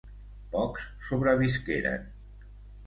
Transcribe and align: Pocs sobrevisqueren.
Pocs 0.55 0.87
sobrevisqueren. 1.11 2.11